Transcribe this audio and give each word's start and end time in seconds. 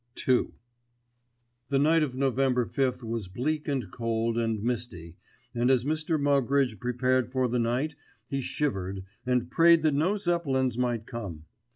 *II* 0.27 0.47
The 1.69 1.77
night 1.77 2.01
of 2.01 2.15
November 2.15 2.65
5th 2.65 3.03
was 3.03 3.27
bleak 3.27 3.67
and 3.67 3.91
cold 3.91 4.35
and 4.35 4.59
misty, 4.63 5.15
and 5.53 5.69
as 5.69 5.83
Mr. 5.83 6.19
Moggridge 6.19 6.79
prepared 6.79 7.31
for 7.31 7.47
the 7.47 7.59
night 7.59 7.93
he 8.25 8.41
shivered, 8.41 9.03
and 9.27 9.51
prayed 9.51 9.83
that 9.83 9.93
no 9.93 10.17
Zeppelins 10.17 10.75
might 10.75 11.05
come. 11.05 11.45